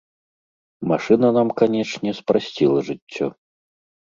Машына 0.91 1.27
нам, 1.37 1.51
канечне, 1.61 2.09
спрасціла 2.21 2.79
жыццё. 2.89 3.25